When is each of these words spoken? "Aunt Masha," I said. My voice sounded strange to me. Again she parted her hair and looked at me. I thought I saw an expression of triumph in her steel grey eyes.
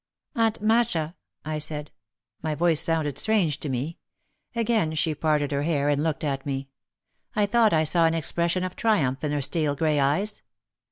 "Aunt 0.35 0.63
Masha," 0.63 1.15
I 1.45 1.59
said. 1.59 1.91
My 2.41 2.55
voice 2.55 2.81
sounded 2.81 3.19
strange 3.19 3.59
to 3.59 3.69
me. 3.69 3.99
Again 4.55 4.95
she 4.95 5.13
parted 5.13 5.51
her 5.51 5.61
hair 5.61 5.89
and 5.89 6.01
looked 6.01 6.23
at 6.23 6.43
me. 6.43 6.69
I 7.35 7.45
thought 7.45 7.71
I 7.71 7.83
saw 7.83 8.07
an 8.07 8.15
expression 8.15 8.63
of 8.63 8.75
triumph 8.75 9.23
in 9.23 9.31
her 9.31 9.41
steel 9.43 9.75
grey 9.75 9.99
eyes. 9.99 10.41